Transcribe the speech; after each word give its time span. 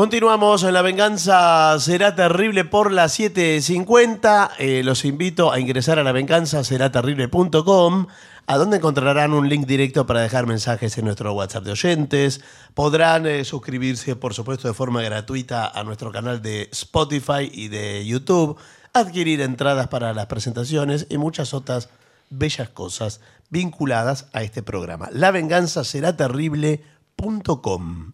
Continuamos 0.00 0.62
en 0.62 0.72
La 0.72 0.80
Venganza 0.80 1.78
Será 1.78 2.14
Terrible 2.14 2.64
por 2.64 2.90
las 2.90 3.20
7.50. 3.20 4.52
Eh, 4.58 4.80
los 4.82 5.04
invito 5.04 5.52
a 5.52 5.60
ingresar 5.60 5.98
a 5.98 6.02
lavenganzaseraterrible.com, 6.02 8.06
a 8.46 8.56
donde 8.56 8.78
encontrarán 8.78 9.34
un 9.34 9.50
link 9.50 9.66
directo 9.66 10.06
para 10.06 10.22
dejar 10.22 10.46
mensajes 10.46 10.96
en 10.96 11.04
nuestro 11.04 11.34
WhatsApp 11.34 11.64
de 11.64 11.72
oyentes. 11.72 12.40
Podrán 12.72 13.26
eh, 13.26 13.44
suscribirse, 13.44 14.16
por 14.16 14.32
supuesto, 14.32 14.68
de 14.68 14.74
forma 14.74 15.02
gratuita 15.02 15.68
a 15.68 15.84
nuestro 15.84 16.10
canal 16.10 16.40
de 16.40 16.70
Spotify 16.72 17.50
y 17.52 17.68
de 17.68 18.06
YouTube, 18.06 18.56
adquirir 18.94 19.42
entradas 19.42 19.88
para 19.88 20.14
las 20.14 20.28
presentaciones 20.28 21.08
y 21.10 21.18
muchas 21.18 21.52
otras 21.52 21.90
bellas 22.30 22.70
cosas 22.70 23.20
vinculadas 23.50 24.28
a 24.32 24.44
este 24.44 24.62
programa. 24.62 25.10
Lavenganzaseraterrible.com. 25.12 28.12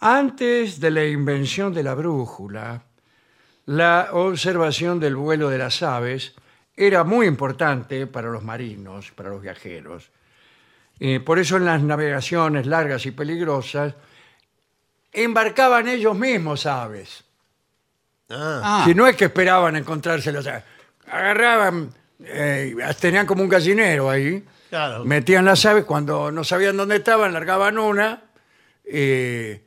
Antes 0.00 0.80
de 0.80 0.90
la 0.90 1.04
invención 1.04 1.74
de 1.74 1.82
la 1.82 1.94
brújula, 1.94 2.82
la 3.66 4.08
observación 4.12 4.98
del 4.98 5.14
vuelo 5.16 5.50
de 5.50 5.58
las 5.58 5.82
aves 5.82 6.34
era 6.74 7.04
muy 7.04 7.26
importante 7.26 8.06
para 8.06 8.30
los 8.30 8.42
marinos, 8.42 9.10
para 9.10 9.28
los 9.28 9.42
viajeros. 9.42 10.10
Eh, 10.98 11.20
por 11.20 11.38
eso 11.38 11.56
en 11.58 11.66
las 11.66 11.82
navegaciones 11.82 12.66
largas 12.66 13.04
y 13.06 13.10
peligrosas 13.10 13.94
embarcaban 15.12 15.88
ellos 15.88 16.16
mismos 16.16 16.64
aves. 16.66 17.24
Ah, 18.30 18.60
Ah, 18.62 18.82
Si 18.86 18.94
no 18.94 19.06
es 19.06 19.16
que 19.16 19.26
esperaban 19.26 19.76
encontrárselas, 19.76 20.46
agarraban, 21.06 21.92
eh, 22.20 22.74
tenían 23.00 23.26
como 23.26 23.42
un 23.42 23.48
gallinero 23.48 24.08
ahí, 24.08 24.44
claro. 24.70 25.04
metían 25.04 25.44
las 25.44 25.64
aves, 25.66 25.84
cuando 25.84 26.30
no 26.30 26.44
sabían 26.44 26.76
dónde 26.76 26.96
estaban, 26.96 27.32
largaban 27.32 27.76
una, 27.78 28.22
eh, 28.84 29.62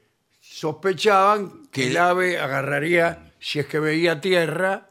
sospechaban 0.54 1.64
que 1.72 1.88
el 1.88 1.98
ave 1.98 2.38
agarraría, 2.38 3.32
si 3.40 3.58
es 3.60 3.66
que 3.66 3.80
veía 3.80 4.22
tierra, 4.22 4.90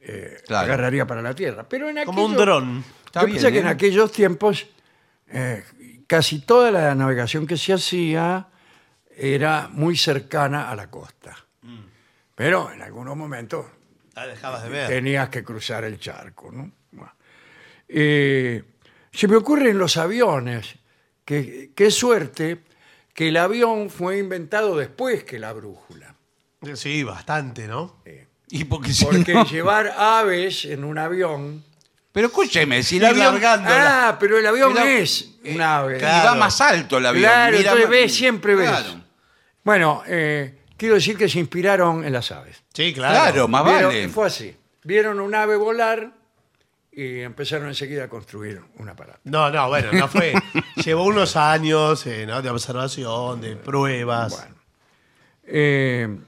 eh, 0.00 0.38
Claro. 0.46 0.64
agarraría 0.72 1.06
para 1.06 1.20
la 1.20 1.34
tierra. 1.34 1.68
Pero 1.68 1.90
en 1.90 2.02
Como 2.04 2.24
un 2.24 2.32
aquellos- 2.32 2.46
dron. 2.46 2.84
Está 3.04 3.20
Yo 3.20 3.26
bien, 3.26 3.36
pienso 3.38 3.52
que 3.52 3.58
¿eh? 3.58 3.60
en 3.60 3.66
aquellos 3.66 4.10
tiempos 4.12 4.66
eh, 5.28 5.64
casi 6.06 6.40
toda 6.40 6.70
la 6.70 6.94
navegación 6.94 7.46
que 7.46 7.56
se 7.58 7.72
hacía 7.74 8.48
era 9.16 9.68
muy 9.70 9.96
cercana 9.98 10.70
a 10.70 10.76
la 10.76 10.90
costa. 10.90 11.36
Mm. 11.62 11.80
Pero 12.34 12.70
en 12.72 12.80
algunos 12.82 13.16
momentos 13.16 13.66
dejabas 14.14 14.62
de 14.62 14.68
ver. 14.70 14.88
tenías 14.88 15.28
que 15.28 15.44
cruzar 15.44 15.84
el 15.84 15.98
charco. 15.98 16.50
¿no? 16.52 16.70
Bueno. 16.92 17.12
Eh, 17.88 18.62
se 19.12 19.28
me 19.28 19.36
ocurre 19.36 19.70
en 19.70 19.78
los 19.78 19.96
aviones, 19.98 20.74
que 21.24 21.70
qué 21.74 21.90
suerte 21.90 22.62
que 23.14 23.28
el 23.28 23.36
avión 23.38 23.88
fue 23.90 24.18
inventado 24.18 24.76
después 24.76 25.24
que 25.24 25.38
la 25.38 25.52
brújula. 25.52 26.14
Sí, 26.74 27.02
bastante, 27.04 27.66
¿no? 27.66 28.02
y 28.48 28.64
porque 28.64 28.92
si 28.92 29.04
Porque 29.04 29.34
no- 29.34 29.44
llevar 29.46 29.94
aves 29.96 30.64
en 30.66 30.84
un 30.84 30.98
avión... 30.98 31.64
Pero 32.12 32.28
escúcheme, 32.28 32.82
si 32.84 32.96
el 32.98 33.02
Ir 33.02 33.08
avión 33.08 33.24
largándola. 33.34 34.08
Ah, 34.08 34.18
pero 34.20 34.38
el 34.38 34.46
avión 34.46 34.76
av- 34.76 34.86
es 34.86 35.30
un 35.44 35.60
ave. 35.60 35.96
y 35.96 35.98
Claro. 35.98 36.28
va 36.28 36.34
más 36.36 36.60
alto 36.60 36.98
el 36.98 37.06
avión. 37.06 37.24
Claro, 37.24 37.56
mira 37.56 37.70
entonces 37.70 37.84
más- 37.86 37.90
ves, 37.90 38.14
siempre 38.14 38.54
ves. 38.54 38.68
Claro, 38.70 39.00
Bueno, 39.64 40.02
eh, 40.06 40.58
quiero 40.76 40.94
decir 40.94 41.16
que 41.16 41.28
se 41.28 41.40
inspiraron 41.40 42.04
en 42.04 42.12
las 42.12 42.30
aves. 42.30 42.62
Sí, 42.72 42.92
claro. 42.94 43.14
Claro, 43.14 43.48
más 43.48 43.64
Vieron- 43.64 43.84
vale. 43.88 44.08
Fue 44.08 44.26
así. 44.26 44.56
Vieron 44.84 45.18
un 45.18 45.34
ave 45.34 45.56
volar 45.56 46.12
y 46.96 47.20
empezaron 47.20 47.68
enseguida 47.68 48.04
a 48.04 48.08
construir 48.08 48.60
un 48.76 48.88
aparato. 48.88 49.20
No, 49.24 49.50
no, 49.50 49.68
bueno, 49.68 49.90
no 49.92 50.06
fue. 50.08 50.32
Llevó 50.84 51.04
unos 51.04 51.34
años 51.36 52.06
eh, 52.06 52.24
¿no? 52.26 52.40
de 52.40 52.50
observación, 52.50 53.40
de 53.40 53.56
pruebas. 53.56 54.32
Bueno. 54.36 54.54
Eh, 55.46 56.18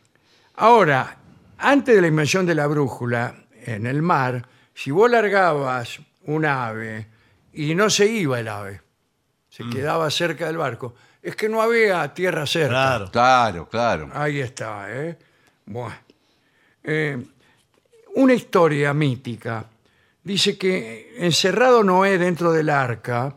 ahora, 0.57 1.17
antes 1.59 1.95
de 1.95 2.01
la 2.01 2.09
invención 2.09 2.45
de 2.47 2.55
la 2.55 2.67
brújula 2.67 3.35
en 3.65 3.87
el 3.87 4.03
mar, 4.03 4.47
si 4.75 4.91
vos 4.91 5.11
largabas 5.11 6.01
un 6.25 6.45
ave 6.45 7.07
y 7.53 7.75
no 7.75 7.89
se 7.89 8.07
iba 8.07 8.41
el 8.41 8.49
ave, 8.49 8.81
se 9.49 9.65
Mm. 9.65 9.71
quedaba 9.73 10.11
cerca 10.11 10.47
del 10.47 10.59
barco, 10.59 10.95
es 11.23 11.35
que 11.37 11.49
no 11.49 11.63
había 11.63 12.13
tierra 12.13 12.47
cerca. 12.47 12.69
Claro. 12.69 13.11
Claro, 13.11 13.69
claro. 13.69 14.11
Ahí 14.13 14.41
está, 14.41 14.87
¿eh? 14.91 15.17
Bueno. 15.65 15.95
Eh, 16.85 17.25
una 18.17 18.35
historia 18.35 18.93
mítica 18.95 19.65
dice 20.27 20.59
que 20.59 21.15
encerrado 21.19 21.85
Noé 21.85 22.19
dentro 22.19 22.51
del 22.51 22.69
arca 22.69 23.37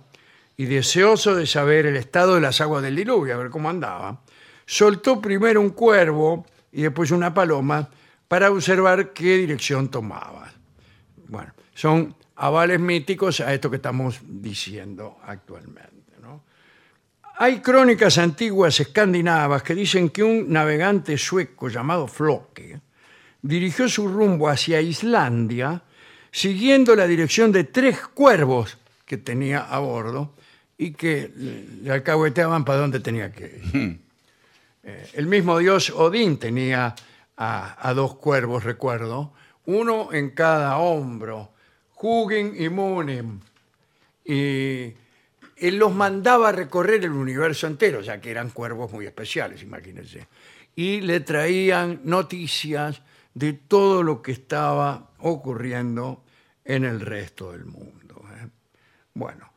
y 0.57 0.65
deseoso 0.65 1.35
de 1.35 1.45
saber 1.45 1.85
el 1.85 1.95
estado 1.95 2.33
de 2.33 2.41
las 2.41 2.61
aguas 2.61 2.81
del 2.81 2.95
diluvio, 2.95 3.35
a 3.35 3.37
ver 3.37 3.51
cómo 3.51 3.69
andaba, 3.69 4.23
soltó 4.65 5.21
primero 5.21 5.61
un 5.61 5.69
cuervo 5.69 6.47
y 6.71 6.81
después 6.81 7.11
una 7.11 7.31
paloma 7.31 7.87
para 8.27 8.49
observar 8.49 9.13
qué 9.13 9.37
dirección 9.37 9.89
tomaba. 9.89 10.51
Bueno, 11.27 11.53
son 11.75 12.15
avales 12.37 12.79
míticos 12.79 13.39
a 13.41 13.53
esto 13.53 13.69
que 13.69 13.75
estamos 13.75 14.21
diciendo 14.23 15.19
actualmente. 15.23 16.13
¿no? 16.23 16.43
Hay 17.37 17.59
crónicas 17.59 18.17
antiguas 18.17 18.79
escandinavas 18.79 19.61
que 19.61 19.75
dicen 19.75 20.09
que 20.09 20.23
un 20.23 20.51
navegante 20.51 21.19
sueco 21.19 21.69
llamado 21.69 22.07
Floke 22.07 22.81
dirigió 23.43 23.87
su 23.87 24.07
rumbo 24.07 24.49
hacia 24.49 24.81
Islandia 24.81 25.83
siguiendo 26.31 26.95
la 26.95 27.07
dirección 27.07 27.51
de 27.51 27.63
tres 27.63 27.99
cuervos 28.13 28.77
que 29.05 29.17
tenía 29.17 29.61
a 29.61 29.79
bordo 29.79 30.33
y 30.77 30.91
que 30.91 31.31
le- 31.35 31.91
alcahueteaban 31.91 32.63
para 32.65 32.79
dónde 32.79 32.99
tenía 32.99 33.31
que 33.31 33.61
ir. 33.73 33.99
Eh, 34.83 35.09
el 35.13 35.27
mismo 35.27 35.57
dios 35.57 35.89
Odín 35.89 36.37
tenía 36.37 36.95
a, 37.37 37.89
a 37.89 37.93
dos 37.93 38.15
cuervos, 38.15 38.63
recuerdo, 38.63 39.33
uno 39.65 40.13
en 40.13 40.29
cada 40.31 40.77
hombro, 40.77 41.51
Hugin 42.01 42.53
y 42.57 42.69
Munin. 42.69 43.41
Y 44.23 44.93
él 45.57 45.77
los 45.77 45.93
mandaba 45.93 46.49
a 46.49 46.51
recorrer 46.53 47.03
el 47.03 47.11
universo 47.11 47.67
entero, 47.67 48.01
ya 48.01 48.21
que 48.21 48.31
eran 48.31 48.51
cuervos 48.51 48.91
muy 48.91 49.05
especiales, 49.05 49.61
imagínense. 49.63 50.27
Y 50.75 51.01
le 51.01 51.19
traían 51.19 51.99
noticias 52.05 53.01
de 53.39 53.53
todo 53.53 54.03
lo 54.03 54.21
que 54.21 54.33
estaba 54.33 55.11
ocurriendo 55.19 56.25
en 56.65 56.83
el 56.83 56.99
resto 56.99 57.53
del 57.53 57.63
mundo. 57.63 58.21
¿eh? 58.33 58.49
Bueno, 59.13 59.53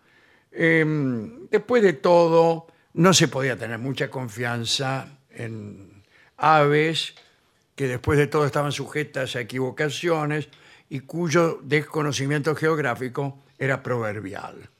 em, 0.52 1.48
después 1.50 1.82
de 1.82 1.94
todo, 1.94 2.68
no 2.94 3.12
se 3.12 3.26
podía 3.26 3.58
tener 3.58 3.80
mucha 3.80 4.08
confianza 4.08 5.18
en 5.30 6.04
aves 6.36 7.14
que 7.74 7.88
después 7.88 8.20
de 8.20 8.28
todo 8.28 8.46
estaban 8.46 8.70
sujetas 8.70 9.34
a 9.34 9.40
equivocaciones 9.40 10.48
y 10.88 11.00
cuyo 11.00 11.58
desconocimiento 11.64 12.54
geográfico 12.54 13.42
era 13.58 13.82
proverbial. 13.82 14.70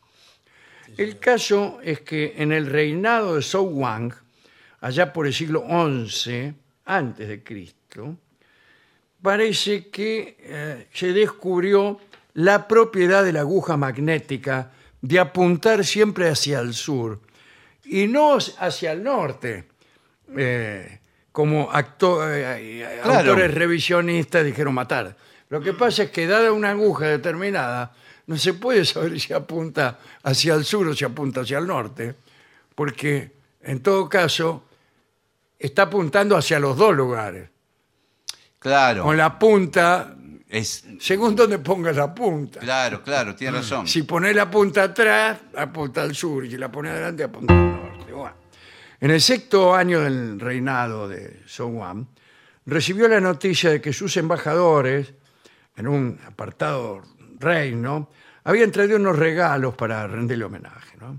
El 0.96 1.18
caso 1.18 1.80
es 1.82 2.02
que 2.02 2.34
en 2.36 2.52
el 2.52 2.66
reinado 2.66 3.34
de 3.34 3.42
Zhou 3.42 3.64
Wang, 3.64 4.12
allá 4.80 5.12
por 5.12 5.26
el 5.26 5.34
siglo 5.34 5.64
XI 5.66 6.54
antes 6.84 7.26
de 7.26 7.42
Cristo, 7.42 8.16
parece 9.22 9.88
que 9.88 10.36
eh, 10.40 10.86
se 10.92 11.12
descubrió 11.12 11.98
la 12.34 12.66
propiedad 12.66 13.24
de 13.24 13.32
la 13.32 13.40
aguja 13.40 13.76
magnética 13.76 14.70
de 15.00 15.18
apuntar 15.18 15.84
siempre 15.84 16.28
hacia 16.28 16.60
el 16.60 16.74
sur 16.74 17.20
y 17.84 18.06
no 18.06 18.36
hacia 18.58 18.92
el 18.92 19.02
norte, 19.02 19.64
eh, 20.36 20.98
como 21.30 21.70
acto- 21.72 22.20
eh, 22.28 23.00
Claro. 23.02 23.30
autores 23.30 23.52
revisionistas 23.54 24.44
dijeron 24.44 24.74
matar. 24.74 25.16
Lo 25.48 25.60
que 25.60 25.72
pasa 25.72 26.04
es 26.04 26.10
que 26.10 26.26
dada 26.26 26.52
una 26.52 26.70
aguja 26.70 27.06
determinada, 27.06 27.94
no 28.26 28.36
se 28.38 28.54
puede 28.54 28.84
saber 28.84 29.18
si 29.20 29.32
apunta 29.32 29.98
hacia 30.22 30.54
el 30.54 30.64
sur 30.64 30.86
o 30.88 30.94
si 30.94 31.04
apunta 31.04 31.40
hacia 31.42 31.58
el 31.58 31.66
norte, 31.66 32.14
porque 32.74 33.32
en 33.62 33.80
todo 33.82 34.08
caso 34.08 34.64
está 35.58 35.82
apuntando 35.82 36.36
hacia 36.36 36.58
los 36.58 36.76
dos 36.76 36.94
lugares. 36.94 37.48
Claro. 38.62 39.02
Con 39.02 39.16
la 39.16 39.36
punta, 39.38 40.14
Es, 40.48 40.84
según 41.00 41.34
donde 41.34 41.58
pongas 41.58 41.96
la 41.96 42.14
punta. 42.14 42.60
claro, 42.60 43.02
claro, 43.02 43.34
tiene 43.34 43.58
razón. 43.58 43.88
Si 43.88 44.02
pones 44.02 44.36
la 44.36 44.50
punta 44.50 44.84
atrás, 44.84 45.40
apunta 45.56 46.02
al 46.02 46.14
sur, 46.14 46.44
y 46.44 46.50
si 46.50 46.56
la 46.58 46.70
pones 46.70 46.92
adelante, 46.92 47.24
apunta 47.24 47.54
al 47.54 47.72
norte. 47.72 48.12
Bueno. 48.12 48.36
En 49.00 49.10
el 49.10 49.20
sexto 49.20 49.74
año 49.74 50.00
del 50.00 50.38
reinado 50.38 51.08
de 51.08 51.40
Wan, 51.58 52.06
recibió 52.66 53.08
la 53.08 53.18
noticia 53.20 53.70
de 53.70 53.80
que 53.80 53.92
sus 53.92 54.16
embajadores, 54.16 55.12
en 55.76 55.88
un 55.88 56.20
apartado 56.26 57.02
reino, 57.40 58.10
habían 58.44 58.70
traído 58.70 58.96
unos 58.96 59.18
regalos 59.18 59.74
para 59.74 60.06
rendirle 60.06 60.44
homenaje. 60.44 60.96
¿no? 61.00 61.18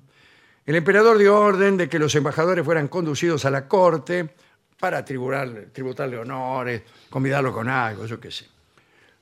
El 0.65 0.75
emperador 0.75 1.17
dio 1.17 1.37
orden 1.37 1.75
de 1.75 1.89
que 1.89 1.99
los 1.99 2.15
embajadores 2.15 2.63
fueran 2.63 2.87
conducidos 2.87 3.43
a 3.45 3.51
la 3.51 3.67
corte 3.67 4.29
para 4.83 5.05
tributarle, 5.05 5.67
tributarle 5.67 6.17
honores, 6.17 6.81
convidarlo 7.09 7.53
con 7.53 7.69
algo, 7.69 8.05
yo 8.05 8.19
qué 8.19 8.29
sé. 8.29 8.45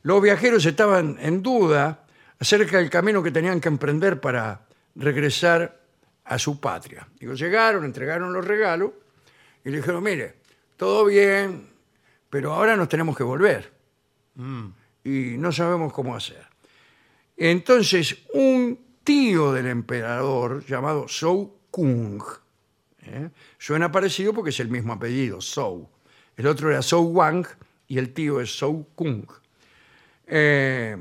Los 0.02 0.20
viajeros 0.20 0.66
estaban 0.66 1.20
en 1.22 1.44
duda 1.44 2.04
acerca 2.40 2.80
del 2.80 2.90
camino 2.90 3.22
que 3.22 3.30
tenían 3.30 3.62
que 3.62 3.68
emprender 3.68 4.20
para 4.20 4.66
regresar 4.96 5.80
a 6.26 6.40
su 6.40 6.60
patria. 6.60 7.08
Digo, 7.20 7.36
llegaron, 7.36 7.86
entregaron 7.86 8.34
los 8.34 8.44
regalos 8.44 8.90
y 9.64 9.70
le 9.70 9.78
dijeron, 9.78 10.02
mire, 10.02 10.38
todo 10.78 11.06
bien, 11.06 11.70
pero 12.28 12.54
ahora 12.54 12.76
nos 12.76 12.90
tenemos 12.90 13.16
que 13.16 13.24
volver. 13.24 13.72
Y 15.04 15.38
no 15.38 15.52
sabemos 15.52 15.94
cómo 15.94 16.16
hacer. 16.16 16.44
Entonces, 17.38 18.18
un 18.34 18.80
tío 19.04 19.52
del 19.52 19.68
emperador 19.68 20.66
llamado 20.66 21.08
Zhou 21.08 21.56
Kung, 21.70 22.20
¿eh? 23.06 23.30
suena 23.58 23.92
parecido 23.92 24.34
porque 24.34 24.50
es 24.52 24.60
el 24.60 24.70
mismo 24.70 24.94
apellido, 24.94 25.40
Zhou. 25.42 25.88
El 26.38 26.48
otro 26.48 26.70
era 26.72 26.82
Zhou 26.82 27.04
Wang 27.12 27.46
y 27.88 27.98
el 27.98 28.14
tío 28.14 28.40
es 28.42 28.58
Zhou 28.58 28.88
Kung. 28.96 29.26
Eh, 30.28 30.96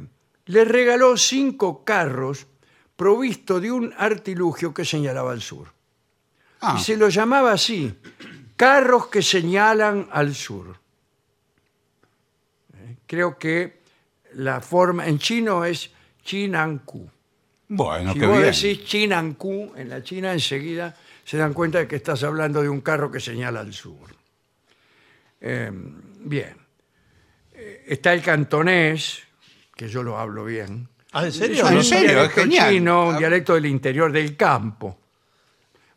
le 0.46 0.64
regaló 0.64 1.16
cinco 1.16 1.84
carros 1.84 2.46
provisto 2.96 3.60
de 3.60 3.70
un 3.70 3.94
artilugio 3.96 4.74
que 4.74 4.84
señalaba 4.84 5.32
al 5.32 5.40
sur. 5.40 5.68
Ah, 6.60 6.76
Y 6.78 6.82
se 6.82 6.96
lo 6.96 7.08
llamaba 7.08 7.52
así, 7.52 7.94
carros 8.56 9.06
que 9.06 9.22
señalan 9.22 10.08
al 10.10 10.34
sur. 10.34 10.76
Eh, 12.74 12.96
Creo 13.06 13.38
que 13.38 13.80
la 14.34 14.60
forma 14.60 15.06
en 15.06 15.18
chino 15.18 15.64
es 15.64 15.90
Chinanku. 16.22 17.08
bueno, 17.68 18.12
si 18.12 18.18
qué 18.18 18.26
vos 18.26 18.38
bien. 18.38 18.50
decís 18.52 18.84
Chinanku, 18.84 19.72
en 19.76 19.88
la 19.88 20.02
China 20.02 20.32
enseguida 20.32 20.94
se 21.30 21.36
dan 21.36 21.52
cuenta 21.54 21.78
de 21.78 21.86
que 21.86 21.94
estás 21.94 22.24
hablando 22.24 22.60
de 22.60 22.68
un 22.68 22.80
carro 22.80 23.08
que 23.08 23.20
señala 23.20 23.60
al 23.60 23.72
sur. 23.72 24.08
Eh, 25.40 25.70
bien. 25.72 26.56
Eh, 27.54 27.84
está 27.86 28.12
el 28.12 28.20
cantonés, 28.20 29.20
que 29.76 29.88
yo 29.88 30.02
lo 30.02 30.18
hablo 30.18 30.44
bien. 30.44 30.88
Ah, 31.12 31.22
¿en 31.22 31.28
Es 31.28 31.36
serio? 31.36 31.68
un 31.68 31.74
¿En 31.74 31.84
serio? 31.84 32.08
dialecto 32.10 32.40
genial. 32.40 32.70
chino, 32.72 33.08
un 33.10 33.14
Ah. 33.14 33.18
dialecto 33.18 33.54
del 33.54 33.66
interior 33.66 34.10
del 34.10 34.36
campo. 34.36 34.98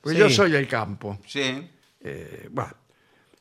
Pues 0.02 0.14
Sí. 0.16 0.20
yo 0.22 0.30
soy 0.30 0.54
el 0.56 0.68
campo. 0.68 1.18
Sí. 1.26 1.68
Eh, 2.02 2.48
bueno, 2.52 2.74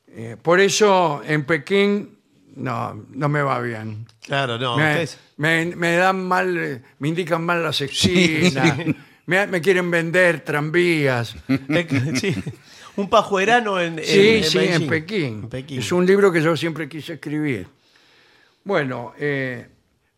eh, 0.08 0.38
por 0.40 0.60
eso 0.60 1.20
en 1.26 1.44
Pekín 1.44 2.16
no, 2.56 3.04
no 3.10 3.28
me 3.28 3.42
va 3.42 3.60
bien. 3.60 4.06
Claro, 4.22 4.56
no. 4.56 4.78
me, 4.78 4.92
ustedes- 4.92 5.18
me- 5.36 5.76
me 5.76 5.96
dan 5.96 6.26
mal, 6.26 6.56
eh, 6.56 6.82
me 7.00 7.08
indican 7.08 7.44
mal 7.44 7.62
las 7.62 7.82
esquinas, 7.82 8.78
me, 9.32 9.46
me 9.46 9.60
quieren 9.62 9.90
vender 9.90 10.40
tranvías. 10.44 11.34
sí. 12.20 12.34
Un 12.96 13.08
pajuerano 13.08 13.80
en, 13.80 13.98
en- 13.98 14.04
Sí, 14.04 14.28
en 14.36 14.44
sí, 14.44 14.58
en 14.58 14.64
Beijing. 14.70 14.88
Pekín. 14.88 15.24
En 15.44 15.48
Pekín. 15.48 15.78
Es 15.78 15.90
un 15.92 16.04
libro 16.04 16.30
que 16.30 16.42
yo 16.42 16.54
siempre 16.56 16.88
quise 16.88 17.14
escribir. 17.14 17.66
Bueno, 18.64 19.14
eh, 19.18 19.66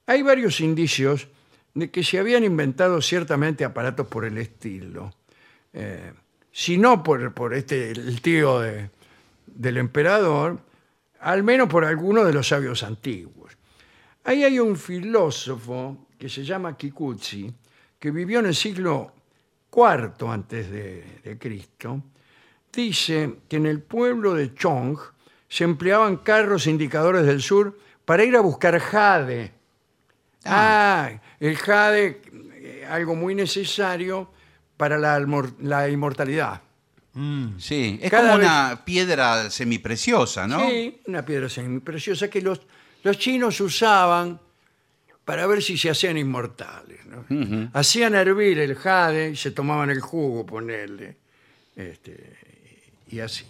hay 0.07 0.23
varios 0.23 0.61
indicios 0.61 1.29
de 1.75 1.91
que 1.91 2.03
se 2.03 2.19
habían 2.19 2.43
inventado 2.45 3.01
ciertamente 3.01 3.65
aparatos 3.65 4.07
por 4.09 4.25
el 4.25 4.39
estilo. 4.39 5.15
Eh, 5.73 6.13
si 6.51 6.77
no 6.77 7.03
por, 7.03 7.33
por 7.33 7.55
este, 7.55 7.91
el 7.93 8.21
tío 8.21 8.59
de- 8.61 8.91
del 9.47 9.77
emperador, 9.77 10.59
al 11.21 11.43
menos 11.45 11.69
por 11.69 11.85
alguno 11.85 12.25
de 12.25 12.33
los 12.33 12.49
sabios 12.49 12.83
antiguos. 12.83 13.53
Ahí 14.25 14.43
hay 14.43 14.59
un 14.59 14.77
filósofo 14.77 16.09
que 16.19 16.29
se 16.29 16.45
llama 16.45 16.77
Kikuchi, 16.77 17.53
que 18.05 18.11
vivió 18.11 18.41
en 18.41 18.45
el 18.45 18.55
siglo 18.55 19.13
IV 19.75 20.29
antes 20.31 20.71
de, 20.71 21.21
de 21.25 21.39
Cristo. 21.39 22.03
Dice 22.71 23.37
que 23.49 23.57
en 23.57 23.65
el 23.65 23.81
pueblo 23.81 24.35
de 24.35 24.53
Chong 24.55 24.99
se 25.49 25.65
empleaban 25.65 26.19
carros 26.19 26.67
indicadores 26.67 27.25
del 27.25 27.41
sur 27.41 27.79
para 28.05 28.23
ir 28.23 28.37
a 28.37 28.41
buscar 28.41 28.79
jade. 28.79 29.53
Ah, 30.45 31.13
el 31.41 31.57
jade, 31.57 32.21
eh, 32.53 32.87
algo 32.91 33.15
muy 33.15 33.35
necesario 33.35 34.31
para 34.77 34.99
la, 34.99 35.19
almor- 35.19 35.55
la 35.63 35.89
inmortalidad. 35.89 36.61
Sí, 37.57 37.99
es 38.03 38.11
Cada 38.11 38.33
como 38.33 38.39
vez- 38.41 38.47
una 38.49 38.85
piedra 38.85 39.49
semipreciosa, 39.49 40.47
¿no? 40.47 40.61
Sí, 40.69 41.01
una 41.07 41.25
piedra 41.25 41.49
preciosa 41.83 42.29
que 42.29 42.43
los, 42.43 42.61
los 43.03 43.17
chinos 43.17 43.59
usaban 43.63 44.39
para 45.25 45.47
ver 45.47 45.63
si 45.63 45.79
se 45.79 45.91
hacían 45.91 46.19
inmortales. 46.19 47.01
¿no? 47.07 47.71
Hacían 47.73 48.15
hervir 48.15 48.59
el 48.59 48.75
jade 48.75 49.31
y 49.31 49.37
se 49.37 49.51
tomaban 49.51 49.91
el 49.91 50.01
jugo, 50.01 50.45
ponerle. 50.45 51.17
Este, 51.75 52.37
y 53.09 53.21
así. 53.21 53.45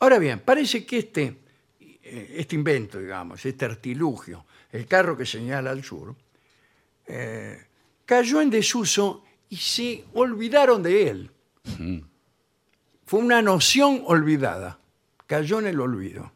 Ahora 0.00 0.18
bien, 0.18 0.40
parece 0.40 0.84
que 0.84 0.98
este, 0.98 1.36
eh, 1.80 2.34
este 2.38 2.56
invento, 2.56 2.98
digamos, 2.98 3.44
este 3.46 3.64
artilugio, 3.64 4.44
el 4.72 4.86
carro 4.86 5.16
que 5.16 5.24
señala 5.24 5.70
al 5.70 5.84
sur, 5.84 6.14
eh, 7.06 7.66
cayó 8.04 8.40
en 8.40 8.50
desuso 8.50 9.24
y 9.48 9.56
se 9.56 10.04
olvidaron 10.14 10.82
de 10.82 11.08
él. 11.08 11.30
Fue 13.06 13.20
una 13.20 13.42
noción 13.42 14.02
olvidada, 14.06 14.78
cayó 15.26 15.60
en 15.60 15.66
el 15.66 15.80
olvido. 15.80 16.32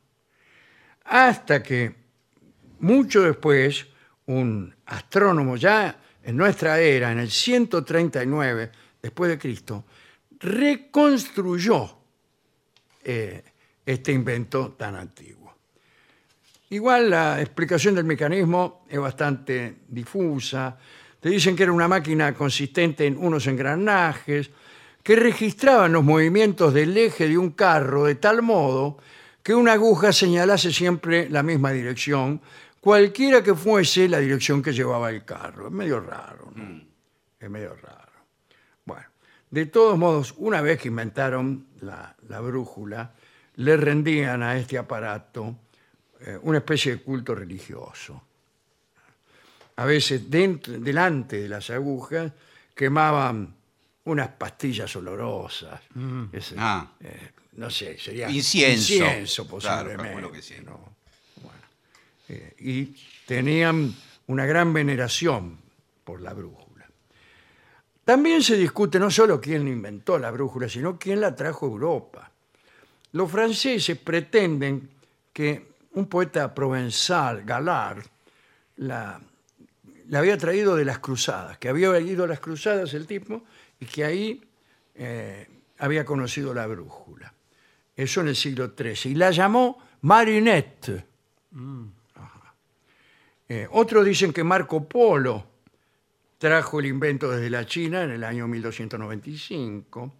Hasta 1.04 1.62
que, 1.62 1.94
mucho 2.78 3.22
después, 3.22 3.86
un 4.26 4.74
astrónomo 4.86 5.56
ya 5.56 5.96
en 6.22 6.36
nuestra 6.36 6.78
era, 6.80 7.12
en 7.12 7.18
el 7.18 7.30
139 7.30 8.70
después 9.00 9.30
de 9.30 9.38
Cristo, 9.38 9.84
reconstruyó 10.40 11.96
eh, 13.04 13.42
este 13.84 14.12
invento 14.12 14.72
tan 14.72 14.96
antiguo. 14.96 15.54
Igual 16.70 17.10
la 17.10 17.40
explicación 17.40 17.94
del 17.94 18.04
mecanismo 18.04 18.84
es 18.88 18.98
bastante 18.98 19.76
difusa. 19.86 20.76
Te 21.20 21.28
dicen 21.28 21.54
que 21.54 21.62
era 21.62 21.72
una 21.72 21.86
máquina 21.86 22.34
consistente 22.34 23.06
en 23.06 23.16
unos 23.16 23.46
engranajes 23.46 24.50
que 25.00 25.14
registraban 25.14 25.92
los 25.92 26.02
movimientos 26.02 26.74
del 26.74 26.96
eje 26.96 27.28
de 27.28 27.38
un 27.38 27.50
carro 27.50 28.06
de 28.06 28.16
tal 28.16 28.42
modo 28.42 28.98
que 29.40 29.54
una 29.54 29.74
aguja 29.74 30.12
señalase 30.12 30.72
siempre 30.72 31.30
la 31.30 31.44
misma 31.44 31.70
dirección, 31.70 32.40
cualquiera 32.86 33.42
que 33.42 33.52
fuese 33.52 34.08
la 34.08 34.20
dirección 34.20 34.62
que 34.62 34.72
llevaba 34.72 35.10
el 35.10 35.24
carro. 35.24 35.66
Es 35.66 35.72
medio 35.72 35.98
raro, 35.98 36.52
¿no? 36.54 36.82
Es 37.40 37.50
medio 37.50 37.74
raro. 37.74 38.12
Bueno, 38.84 39.06
de 39.50 39.66
todos 39.66 39.98
modos, 39.98 40.32
una 40.36 40.60
vez 40.62 40.80
que 40.80 40.86
inventaron 40.86 41.66
la, 41.80 42.14
la 42.28 42.38
brújula, 42.38 43.12
le 43.56 43.76
rendían 43.76 44.40
a 44.44 44.56
este 44.56 44.78
aparato 44.78 45.56
eh, 46.20 46.38
una 46.42 46.58
especie 46.58 46.92
de 46.92 47.02
culto 47.02 47.34
religioso. 47.34 48.22
A 49.74 49.84
veces 49.84 50.30
dentro, 50.30 50.78
delante 50.78 51.40
de 51.40 51.48
las 51.48 51.68
agujas 51.70 52.30
quemaban 52.72 53.52
unas 54.04 54.28
pastillas 54.28 54.94
olorosas. 54.94 55.80
Ese, 56.30 56.54
Ah. 56.56 56.88
eh, 57.00 57.32
no 57.54 57.68
sé, 57.68 57.98
sería 57.98 58.30
Incienso. 58.30 58.92
incienso 58.94 59.48
Claro, 59.48 59.56
posiblemente. 59.88 60.04
calculo 60.04 60.30
que 60.30 60.40
sí. 60.42 60.54
¿no? 60.64 60.94
Y 62.28 62.96
tenían 63.26 63.94
una 64.26 64.46
gran 64.46 64.72
veneración 64.72 65.58
por 66.04 66.20
la 66.20 66.32
brújula. 66.32 66.86
También 68.04 68.42
se 68.42 68.56
discute 68.56 68.98
no 68.98 69.10
solo 69.10 69.40
quién 69.40 69.66
inventó 69.66 70.18
la 70.18 70.30
brújula, 70.30 70.68
sino 70.68 70.98
quién 70.98 71.20
la 71.20 71.34
trajo 71.34 71.66
a 71.66 71.70
Europa. 71.70 72.30
Los 73.12 73.30
franceses 73.30 73.98
pretenden 73.98 74.88
que 75.32 75.74
un 75.94 76.06
poeta 76.06 76.54
provenzal, 76.54 77.44
Galard, 77.44 78.04
la, 78.76 79.20
había 80.12 80.38
traído 80.38 80.76
de 80.76 80.84
las 80.84 80.98
cruzadas, 80.98 81.58
que 81.58 81.68
había 81.68 81.98
ido 81.98 82.24
a 82.24 82.28
las 82.28 82.40
cruzadas 82.40 82.92
el 82.94 83.06
tipo 83.06 83.42
y 83.80 83.86
que 83.86 84.04
ahí 84.04 84.42
eh, 84.94 85.48
había 85.78 86.04
conocido 86.04 86.54
la 86.54 86.66
brújula. 86.66 87.32
Eso 87.96 88.20
en 88.20 88.28
el 88.28 88.36
siglo 88.36 88.72
XIII. 88.76 89.12
Y 89.12 89.14
la 89.14 89.30
llamó 89.30 89.78
Marinette. 90.02 91.04
Ajá. 91.54 91.95
Eh, 93.48 93.68
otros 93.70 94.04
dicen 94.04 94.32
que 94.32 94.42
Marco 94.42 94.88
Polo 94.88 95.44
trajo 96.38 96.80
el 96.80 96.86
invento 96.86 97.30
desde 97.30 97.50
la 97.50 97.64
China 97.64 98.02
en 98.02 98.10
el 98.10 98.24
año 98.24 98.48
1295. 98.48 100.14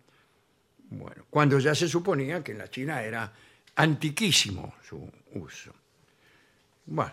Bueno, 0.90 1.25
cuando 1.28 1.59
ya 1.59 1.75
se 1.75 1.88
suponía 1.88 2.42
que 2.42 2.52
en 2.52 2.59
la 2.59 2.71
China 2.71 3.02
era 3.02 3.33
antiquísimo 3.75 4.75
su 4.87 5.11
uso. 5.35 5.73
Bueno, 6.87 7.12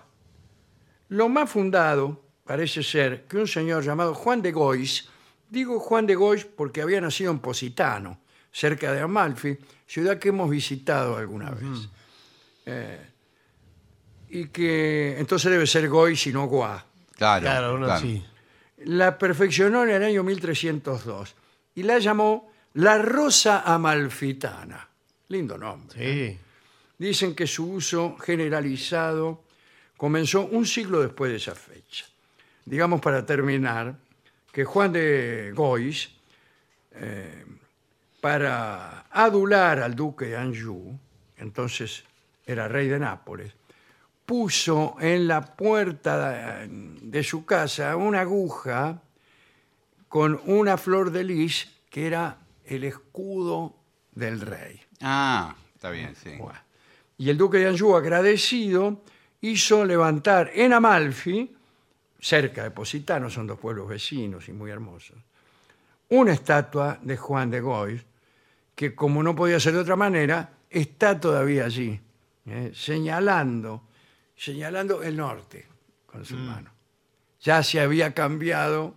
lo 1.09 1.29
más 1.29 1.49
fundado 1.49 2.21
parece 2.43 2.83
ser 2.83 3.23
que 3.25 3.37
un 3.37 3.47
señor 3.47 3.83
llamado 3.83 4.13
Juan 4.13 4.41
de 4.41 4.51
Gois, 4.51 5.09
digo 5.49 5.79
Juan 5.79 6.05
de 6.05 6.15
Gois 6.15 6.45
porque 6.45 6.81
había 6.81 7.01
nacido 7.01 7.31
en 7.31 7.39
Positano, 7.39 8.19
cerca 8.51 8.93
de 8.93 9.01
Amalfi, 9.01 9.57
ciudad 9.87 10.19
que 10.19 10.29
hemos 10.29 10.49
visitado 10.49 11.17
alguna 11.17 11.49
vez. 11.49 11.89
Eh, 12.65 13.12
y 14.33 14.47
que 14.47 15.15
entonces 15.19 15.51
debe 15.51 15.67
ser 15.67 15.87
Gois 15.87 16.25
y 16.27 16.33
no 16.33 16.47
Goa. 16.47 16.83
Claro, 17.15 17.41
Claro, 17.43 17.75
uno 17.75 17.85
claro. 17.85 18.01
sí. 18.01 18.25
La 18.85 19.17
perfeccionó 19.17 19.83
en 19.83 19.91
el 19.91 20.03
año 20.03 20.23
1302 20.23 21.35
y 21.75 21.83
la 21.83 21.99
llamó 21.99 22.51
la 22.73 22.97
Rosa 22.97 23.61
Amalfitana. 23.61 24.87
Lindo 25.29 25.57
nombre. 25.57 25.97
Sí. 25.97 26.39
Dicen 26.97 27.35
que 27.35 27.45
su 27.47 27.71
uso 27.71 28.17
generalizado 28.17 29.43
comenzó 29.97 30.45
un 30.47 30.65
siglo 30.65 31.01
después 31.01 31.31
de 31.31 31.37
esa 31.37 31.53
fecha. 31.55 32.05
Digamos 32.65 33.01
para 33.01 33.25
terminar 33.25 33.95
que 34.51 34.65
Juan 34.65 34.91
de 34.91 35.51
Gois, 35.55 36.09
eh, 36.95 37.45
para 38.19 39.01
adular 39.11 39.79
al 39.79 39.95
duque 39.95 40.25
de 40.25 40.37
Anjou, 40.37 40.97
entonces 41.37 42.03
era 42.45 42.67
rey 42.67 42.87
de 42.87 42.99
Nápoles, 42.99 43.51
puso 44.25 44.95
en 44.99 45.27
la 45.27 45.55
puerta 45.55 46.65
de 46.67 47.23
su 47.23 47.45
casa 47.45 47.95
una 47.95 48.21
aguja 48.21 49.01
con 50.07 50.39
una 50.45 50.77
flor 50.77 51.11
de 51.11 51.23
lis 51.23 51.67
que 51.89 52.07
era 52.07 52.37
el 52.65 52.83
escudo 52.83 53.75
del 54.11 54.41
rey. 54.41 54.79
Ah, 55.01 55.55
está 55.73 55.89
bien, 55.89 56.15
sí. 56.15 56.31
Y 57.17 57.29
el 57.29 57.37
duque 57.37 57.57
de 57.57 57.67
Anjou, 57.67 57.95
agradecido, 57.95 59.01
hizo 59.41 59.85
levantar 59.85 60.51
en 60.53 60.73
Amalfi, 60.73 61.55
cerca 62.19 62.63
de 62.63 62.71
Positano, 62.71 63.29
son 63.29 63.47
dos 63.47 63.59
pueblos 63.59 63.87
vecinos 63.87 64.47
y 64.47 64.53
muy 64.53 64.71
hermosos, 64.71 65.17
una 66.09 66.31
estatua 66.31 66.99
de 67.01 67.17
Juan 67.17 67.49
de 67.49 67.59
Gois, 67.59 68.01
que 68.75 68.95
como 68.95 69.21
no 69.21 69.35
podía 69.35 69.59
ser 69.59 69.73
de 69.73 69.79
otra 69.79 69.95
manera, 69.95 70.53
está 70.69 71.19
todavía 71.19 71.65
allí, 71.65 71.99
¿eh? 72.45 72.71
señalando, 72.73 73.83
señalando 74.35 75.03
el 75.03 75.17
norte 75.17 75.65
con 76.05 76.25
su 76.25 76.35
mano. 76.35 76.71
Ya 77.41 77.61
se 77.63 77.79
había 77.79 78.13
cambiado 78.13 78.95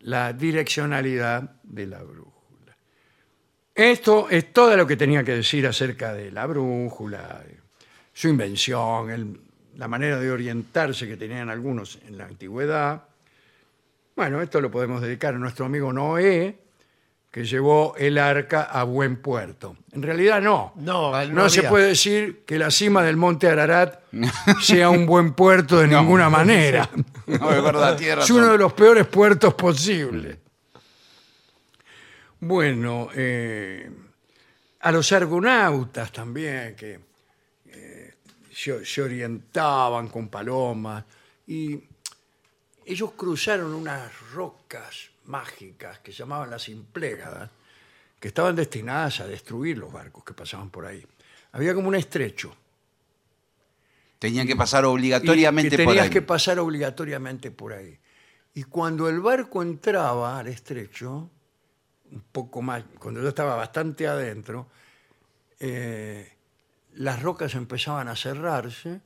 la 0.00 0.32
direccionalidad 0.32 1.56
de 1.62 1.86
la 1.86 2.02
brújula. 2.02 2.76
Esto 3.74 4.28
es 4.30 4.52
todo 4.52 4.76
lo 4.76 4.86
que 4.86 4.96
tenía 4.96 5.24
que 5.24 5.32
decir 5.36 5.66
acerca 5.66 6.12
de 6.12 6.30
la 6.30 6.46
brújula, 6.46 7.42
su 8.12 8.28
invención, 8.28 9.10
el- 9.10 9.40
la 9.76 9.88
manera 9.88 10.18
de 10.20 10.30
orientarse 10.30 11.08
que 11.08 11.16
tenían 11.16 11.50
algunos 11.50 11.98
en 12.06 12.16
la 12.18 12.26
antigüedad. 12.26 13.04
Bueno, 14.14 14.40
esto 14.40 14.60
lo 14.60 14.70
podemos 14.70 15.02
dedicar 15.02 15.34
a 15.34 15.38
nuestro 15.38 15.66
amigo 15.66 15.92
Noé, 15.92 16.56
que 17.34 17.44
llevó 17.44 17.96
el 17.98 18.16
arca 18.18 18.62
a 18.62 18.84
buen 18.84 19.16
puerto. 19.20 19.76
En 19.90 20.04
realidad 20.04 20.40
no. 20.40 20.72
No, 20.76 21.10
no 21.10 21.32
No 21.32 21.48
se 21.50 21.58
había. 21.58 21.70
puede 21.70 21.88
decir 21.88 22.44
que 22.46 22.60
la 22.60 22.70
cima 22.70 23.02
del 23.02 23.16
monte 23.16 23.48
Ararat 23.48 24.04
sea 24.62 24.88
un 24.88 25.04
buen 25.04 25.32
puerto 25.32 25.80
de 25.80 25.88
ninguna 25.96 26.30
manera. 26.30 26.88
No, 27.26 27.50
es 27.50 27.60
verdad, 27.64 27.96
tiene 27.96 28.22
Es 28.22 28.30
uno 28.30 28.52
de 28.52 28.58
los 28.58 28.72
peores 28.74 29.06
puertos 29.08 29.54
posibles. 29.54 30.36
Bueno, 32.38 33.08
eh, 33.14 33.90
a 34.80 34.92
los 34.92 35.10
argonautas 35.10 36.12
también, 36.12 36.76
que 36.76 37.00
eh, 37.66 38.14
se, 38.52 38.84
se 38.84 39.02
orientaban 39.02 40.06
con 40.08 40.28
palomas, 40.28 41.02
y 41.48 41.80
ellos 42.86 43.12
cruzaron 43.12 43.74
unas 43.74 44.12
rocas 44.32 45.10
mágicas 45.24 45.98
que 46.00 46.12
se 46.12 46.18
llamaban 46.18 46.50
las 46.50 46.68
implégadas, 46.68 47.50
que 48.20 48.28
estaban 48.28 48.56
destinadas 48.56 49.20
a 49.20 49.26
destruir 49.26 49.78
los 49.78 49.92
barcos 49.92 50.24
que 50.24 50.32
pasaban 50.32 50.70
por 50.70 50.86
ahí. 50.86 51.04
Había 51.52 51.74
como 51.74 51.88
un 51.88 51.94
estrecho. 51.94 52.54
Tenían 54.18 54.46
que 54.46 54.56
pasar 54.56 54.84
Y 54.84 54.86
obligatoriamente 54.86 55.76
que 55.76 55.84
por 55.84 55.92
tenías 55.92 56.06
ahí. 56.06 56.10
que 56.12 56.22
pasar 56.22 56.58
obligatoriamente 56.58 57.50
por 57.50 57.72
ahí. 57.72 57.98
Y 58.54 58.62
cuando 58.64 59.08
el 59.08 59.20
barco 59.20 59.62
entraba 59.62 60.38
al 60.38 60.46
estrecho, 60.46 61.28
un 62.10 62.24
poco 62.32 62.62
más, 62.62 62.84
cuando 62.98 63.20
yo 63.20 63.28
estaba 63.28 63.56
bastante 63.56 64.06
adentro, 64.06 64.68
eh, 65.58 66.32
las 66.94 67.20
rocas 67.22 67.54
empezaban 67.54 68.08
a 68.08 68.16
cerrarse 68.16 69.00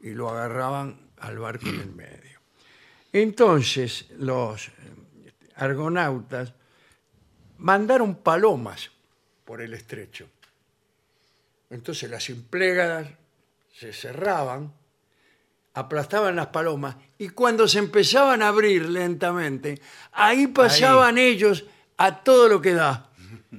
y 0.00 0.10
lo 0.10 0.30
agarraban 0.30 1.10
al 1.18 1.38
barco 1.38 1.68
en 1.68 1.80
el 1.80 1.92
medio. 1.94 2.37
Entonces 3.12 4.06
los 4.18 4.68
eh, 4.68 4.72
argonautas 5.56 6.52
mandaron 7.58 8.16
palomas 8.16 8.90
por 9.44 9.62
el 9.62 9.74
estrecho. 9.74 10.28
Entonces 11.70 12.10
las 12.10 12.28
implégadas 12.30 13.08
se 13.72 13.92
cerraban, 13.92 14.72
aplastaban 15.74 16.36
las 16.36 16.48
palomas 16.48 16.96
y 17.18 17.28
cuando 17.30 17.68
se 17.68 17.78
empezaban 17.78 18.42
a 18.42 18.48
abrir 18.48 18.88
lentamente, 18.88 19.80
ahí 20.12 20.48
pasaban 20.48 21.18
ellos 21.18 21.64
a 21.96 22.22
todo 22.22 22.48
lo 22.48 22.60
que 22.60 22.74
da 22.74 23.10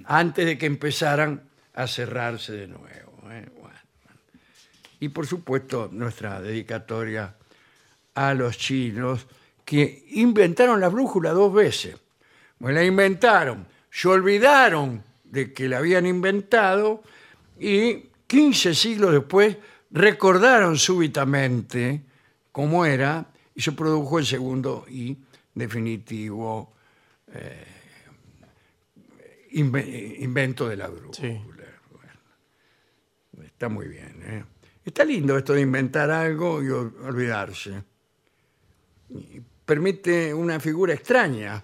antes 0.05 0.45
de 0.45 0.57
que 0.57 0.65
empezaran 0.65 1.49
a 1.73 1.87
cerrarse 1.87 2.53
de 2.53 2.67
nuevo. 2.67 3.31
¿eh? 3.31 3.49
Bueno. 3.59 3.79
Y 4.99 5.09
por 5.09 5.27
supuesto 5.27 5.89
nuestra 5.91 6.41
dedicatoria 6.41 7.35
a 8.15 8.33
los 8.33 8.57
chinos 8.57 9.27
que 9.69 10.03
inventaron 10.13 10.81
la 10.81 10.89
brújula 10.89 11.29
dos 11.29 11.53
veces. 11.53 11.95
Bueno, 12.57 12.79
la 12.79 12.85
inventaron, 12.85 13.67
se 13.91 14.07
olvidaron 14.07 15.03
de 15.23 15.53
que 15.53 15.69
la 15.69 15.77
habían 15.77 16.07
inventado 16.07 17.03
y 17.59 18.05
15 18.25 18.73
siglos 18.73 19.11
después 19.13 19.57
recordaron 19.91 20.75
súbitamente 20.75 22.01
cómo 22.51 22.83
era 22.83 23.27
y 23.53 23.61
se 23.61 23.73
produjo 23.73 24.17
el 24.17 24.25
segundo 24.25 24.85
y 24.89 25.15
definitivo 25.53 26.73
eh, 27.31 27.67
inve- 29.51 30.15
invento 30.19 30.67
de 30.67 30.77
la 30.77 30.87
brújula. 30.87 31.13
Sí. 31.13 31.39
Bueno, 31.91 33.45
está 33.45 33.69
muy 33.69 33.87
bien. 33.87 34.19
¿eh? 34.23 34.43
Está 34.83 35.05
lindo 35.05 35.37
esto 35.37 35.53
de 35.53 35.61
inventar 35.61 36.09
algo 36.09 36.63
y 36.63 36.69
ol- 36.69 36.95
olvidarse. 37.03 37.83
Y 39.09 39.41
permite 39.69 40.33
una 40.33 40.59
figura 40.59 40.95
extraña, 40.95 41.63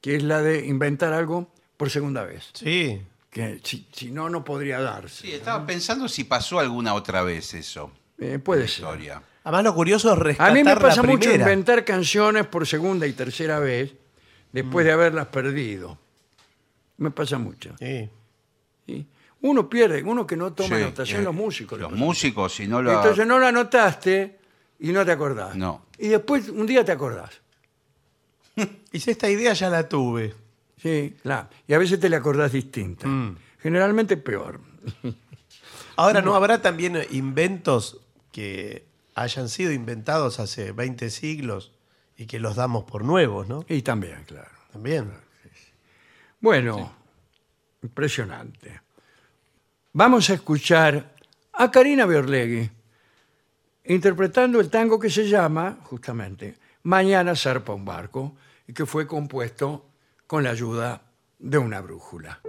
que 0.00 0.16
es 0.16 0.22
la 0.22 0.40
de 0.40 0.64
inventar 0.66 1.12
algo 1.12 1.52
por 1.76 1.90
segunda 1.90 2.24
vez. 2.24 2.48
Sí. 2.54 3.02
Que 3.28 3.60
si, 3.62 3.86
si 3.92 4.10
no, 4.10 4.30
no 4.30 4.42
podría 4.44 4.80
darse. 4.80 5.22
Sí, 5.26 5.32
estaba 5.32 5.66
pensando 5.66 6.08
si 6.08 6.24
pasó 6.24 6.58
alguna 6.58 6.94
otra 6.94 7.22
vez 7.22 7.52
eso. 7.52 7.92
Eh, 8.18 8.38
puede 8.38 8.62
la 8.62 8.66
ser. 8.68 8.84
historia. 8.84 9.22
Además, 9.42 9.64
lo 9.64 9.74
curioso 9.74 10.08
es 10.08 10.16
A 10.18 10.22
rescatar 10.22 10.52
mí 10.54 10.64
me 10.64 10.74
pasa 10.76 11.02
la 11.02 11.08
mucho 11.08 11.18
primera. 11.28 11.42
inventar 11.52 11.84
canciones 11.84 12.46
por 12.46 12.66
segunda 12.66 13.06
y 13.06 13.12
tercera 13.12 13.58
vez 13.58 13.92
después 14.50 14.86
de 14.86 14.92
haberlas 14.92 15.26
perdido. 15.26 15.98
Me 16.96 17.10
pasa 17.10 17.36
mucho. 17.36 17.74
Sí. 17.78 18.08
¿sí? 18.86 19.06
Uno 19.42 19.68
pierde, 19.68 20.02
uno 20.02 20.26
que 20.26 20.36
no 20.36 20.54
toma 20.54 20.76
Sí, 20.78 20.82
anotación, 20.82 21.20
eh, 21.20 21.24
los 21.24 21.34
músicos. 21.34 21.76
le 21.78 21.82
Los 21.82 21.92
pasa. 21.92 22.02
músicos, 22.04 22.54
si 22.54 22.66
no 22.66 22.80
lo. 22.80 22.90
Entonces 22.92 23.26
no 23.26 23.38
lo 23.38 23.46
anotaste 23.46 24.38
y 24.84 24.92
no 24.92 25.02
te 25.02 25.12
acordás. 25.12 25.56
No. 25.56 25.86
Y 25.96 26.08
después 26.08 26.50
un 26.50 26.66
día 26.66 26.84
te 26.84 26.92
acordás. 26.92 27.40
Y 28.92 29.00
si 29.00 29.10
esta 29.10 29.28
idea 29.28 29.52
ya 29.54 29.68
la 29.70 29.88
tuve. 29.88 30.34
Sí, 30.76 31.16
claro. 31.22 31.48
Y 31.66 31.72
a 31.72 31.78
veces 31.78 31.98
te 31.98 32.08
la 32.08 32.18
acordás 32.18 32.52
distinta. 32.52 33.08
Mm. 33.08 33.36
Generalmente 33.58 34.16
peor. 34.16 34.60
Ahora, 35.96 36.20
¿no 36.20 36.36
habrá 36.36 36.60
también 36.60 36.98
inventos 37.10 38.00
que 38.30 38.84
hayan 39.14 39.48
sido 39.48 39.72
inventados 39.72 40.38
hace 40.38 40.70
20 40.70 41.10
siglos 41.10 41.72
y 42.16 42.26
que 42.26 42.38
los 42.38 42.54
damos 42.54 42.84
por 42.84 43.04
nuevos, 43.04 43.48
¿no? 43.48 43.64
Y 43.68 43.82
también, 43.82 44.22
claro. 44.26 44.50
También. 44.70 45.10
Bueno, 46.40 46.94
impresionante. 47.82 48.80
Vamos 49.94 50.28
a 50.30 50.34
escuchar 50.34 51.16
a 51.54 51.70
Karina 51.70 52.06
Biorlegui 52.06 52.70
interpretando 53.86 54.60
el 54.60 54.70
tango 54.70 54.98
que 54.98 55.10
se 55.10 55.28
llama, 55.28 55.78
justamente, 55.84 56.56
Mañana 56.86 57.34
zarpa 57.34 57.72
un 57.72 57.86
barco, 57.86 58.36
y 58.66 58.74
que 58.74 58.84
fue 58.84 59.06
compuesto 59.06 59.86
con 60.26 60.44
la 60.44 60.50
ayuda 60.50 61.00
de 61.38 61.56
una 61.56 61.80
brújula. 61.80 62.40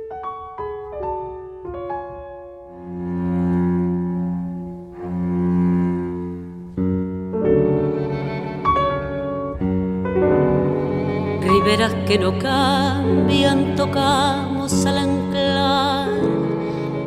Riberas 11.42 11.94
que 12.06 12.20
no 12.20 12.38
cambian, 12.38 13.76
tocamos 13.78 14.86
al 14.86 14.98
anclar. 14.98 15.15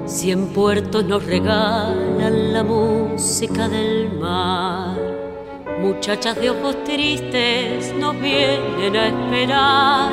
Cien 0.08 0.46
puertos 0.54 1.04
nos 1.04 1.22
regalan 1.26 2.54
la 2.54 2.64
música 2.64 3.68
del 3.68 4.10
mar. 4.18 4.96
Muchachas 5.82 6.34
de 6.40 6.48
ojos 6.48 6.82
tristes 6.84 7.92
nos 7.94 8.18
vienen 8.18 8.96
a 8.96 9.08
esperar. 9.08 10.12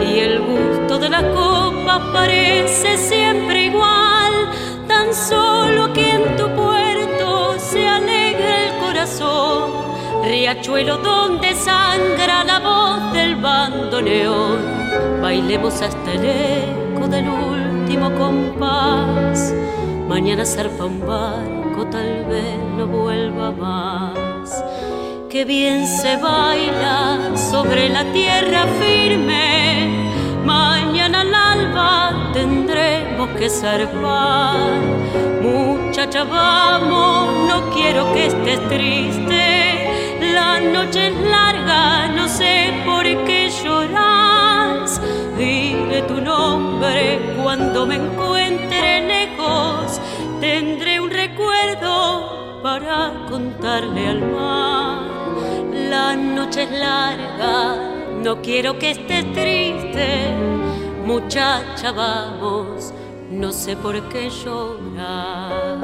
Y 0.00 0.20
el 0.20 0.38
gusto 0.38 1.00
de 1.00 1.08
la 1.08 1.22
copa 1.34 2.12
parece 2.12 2.96
siempre 2.96 3.64
igual. 3.64 4.48
Tan 4.86 5.12
solo 5.12 5.86
aquí 5.86 6.04
en 6.04 6.36
tu 6.36 6.48
puerto 6.54 7.58
se 7.58 7.88
alegra 7.88 8.68
el 8.68 8.78
corazón. 8.78 9.72
Riachuelo 10.22 10.98
donde 10.98 11.52
sangra 11.54 12.44
la 12.44 12.60
voz 12.60 13.12
del 13.12 13.34
bandoneón. 13.34 15.20
Bailemos 15.20 15.82
hasta 15.82 16.12
el 16.12 16.24
eco 16.24 17.08
del 17.08 17.28
último 17.28 17.69
compás. 17.98 19.52
Mañana 20.08 20.44
zarpa 20.44 20.84
un 20.84 21.00
barco, 21.00 21.86
tal 21.90 22.24
vez 22.26 22.58
no 22.76 22.86
vuelva 22.86 23.50
más. 23.52 24.64
Que 25.28 25.44
bien 25.44 25.86
se 25.86 26.16
baila 26.16 27.36
sobre 27.36 27.88
la 27.88 28.04
tierra 28.12 28.66
firme. 28.80 30.10
Mañana 30.44 31.20
al 31.20 31.34
alba 31.34 32.32
tendremos 32.32 33.28
que 33.38 33.48
zarpar. 33.48 34.80
Muchacha, 35.42 36.24
vamos, 36.24 37.48
no 37.48 37.70
quiero 37.70 38.12
que 38.12 38.26
estés 38.26 38.68
triste. 38.68 40.30
La 40.34 40.60
noche 40.60 41.08
es 41.08 41.16
larga, 41.30 42.08
no 42.08 42.28
sé 42.28 42.72
por 42.84 43.04
qué 43.24 43.50
lloras. 43.62 45.00
Dile 45.38 46.02
tu 46.02 46.20
nombre 46.20 47.18
cuando 47.50 47.84
me 47.84 47.96
encuentre 47.96 49.08
lejos. 49.08 50.00
Tendré 50.40 51.00
un 51.00 51.10
recuerdo 51.10 52.62
para 52.62 53.26
contarle 53.28 54.06
al 54.06 54.20
mar. 54.20 55.02
La 55.72 56.14
noche 56.14 56.62
es 56.62 56.70
larga, 56.70 57.76
no 58.22 58.40
quiero 58.40 58.78
que 58.78 58.92
estés 58.92 59.24
triste. 59.32 60.32
Muchacha, 61.04 61.90
vamos, 61.90 62.94
no 63.32 63.50
sé 63.50 63.76
por 63.76 64.00
qué 64.10 64.30
lloras. 64.30 65.80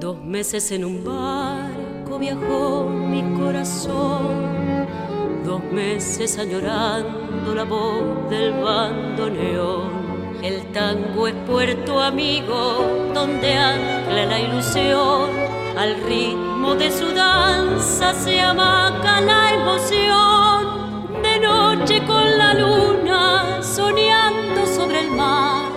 Dos 0.00 0.18
meses 0.24 0.72
en 0.72 0.84
un 0.84 1.04
barco 1.04 2.18
viajó 2.18 2.88
mi 2.88 3.22
corazón. 3.38 4.71
Dos 5.44 5.62
meses 5.72 6.38
añorando 6.38 7.54
la 7.54 7.64
voz 7.64 8.30
del 8.30 8.52
bandoneón. 8.62 9.90
El 10.42 10.72
tango 10.72 11.28
es 11.28 11.34
puerto 11.46 12.00
amigo 12.00 13.10
donde 13.12 13.54
ancla 13.54 14.26
la 14.26 14.40
ilusión. 14.40 15.30
Al 15.76 16.00
ritmo 16.04 16.74
de 16.74 16.90
su 16.90 17.12
danza 17.12 18.14
se 18.14 18.40
amaca 18.40 19.20
la 19.20 19.54
emoción. 19.54 21.22
De 21.22 21.40
noche 21.40 22.04
con 22.06 22.38
la 22.38 22.54
luna 22.54 23.62
soñando 23.62 24.66
sobre 24.66 25.00
el 25.00 25.10
mar. 25.10 25.70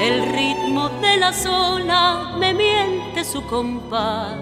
El 0.00 0.32
ritmo 0.32 0.88
de 1.00 1.16
la 1.16 1.32
sola 1.32 2.36
me 2.38 2.54
miente 2.54 3.24
su 3.24 3.44
compás. 3.46 4.36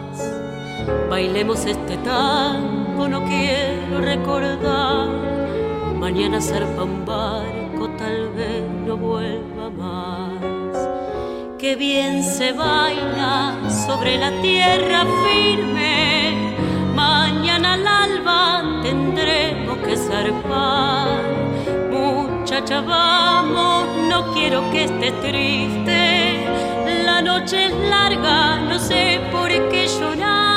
Bailemos 1.08 1.64
este 1.64 1.96
tango, 1.98 2.75
no 3.04 3.22
quiero 3.24 4.00
recordar. 4.00 5.08
Mañana 5.98 6.40
zarpa 6.40 6.82
un 6.82 7.04
barco, 7.04 7.88
tal 7.98 8.30
vez 8.30 8.62
no 8.86 8.96
vuelva 8.96 9.68
más. 9.70 10.76
Qué 11.58 11.76
bien 11.76 12.24
se 12.24 12.52
baila 12.52 13.54
sobre 13.68 14.16
la 14.18 14.30
tierra 14.40 15.04
firme. 15.22 16.54
Mañana 16.94 17.74
al 17.74 17.86
alba 17.86 18.80
tendremos 18.82 19.78
que 19.78 19.96
zarpar. 19.96 21.08
Muchacha, 21.90 22.80
vamos, 22.80 23.86
no 24.10 24.32
quiero 24.32 24.70
que 24.70 24.84
estés 24.84 25.20
triste. 25.20 26.46
La 27.04 27.20
noche 27.20 27.66
es 27.66 27.74
larga, 27.90 28.56
no 28.68 28.78
sé 28.78 29.20
por 29.30 29.48
qué 29.68 29.86
lloras. 29.86 30.55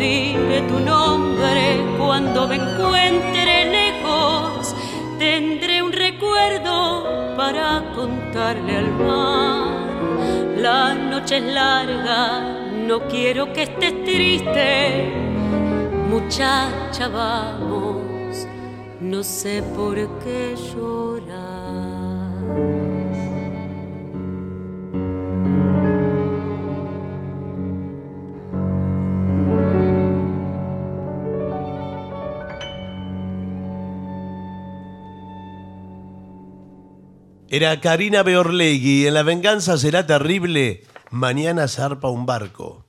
Dime 0.00 0.62
tu 0.62 0.80
nombre 0.80 1.78
cuando 1.98 2.48
me 2.48 2.54
encuentre 2.54 3.66
lejos. 3.70 4.74
Tendré 5.18 5.82
un 5.82 5.92
recuerdo 5.92 7.36
para 7.36 7.92
contarle 7.94 8.78
al 8.78 8.90
mar. 8.94 10.56
La 10.56 10.94
noche 10.94 11.36
es 11.36 11.44
larga, 11.52 12.40
no 12.88 13.08
quiero 13.08 13.52
que 13.52 13.64
estés 13.64 14.02
triste. 14.04 15.12
Muchacha, 16.08 17.08
vamos, 17.08 18.46
no 19.02 19.22
sé 19.22 19.62
por 19.76 19.96
qué 20.20 20.56
llorar. 20.72 21.30
Era 37.52 37.80
Karina 37.80 38.22
Beorlegui. 38.22 39.08
En 39.08 39.14
la 39.14 39.24
venganza 39.24 39.76
será 39.76 40.06
terrible. 40.06 40.84
Mañana 41.10 41.66
zarpa 41.66 42.08
un 42.08 42.24
barco. 42.24 42.84